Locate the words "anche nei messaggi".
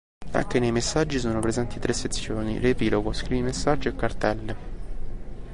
0.31-1.19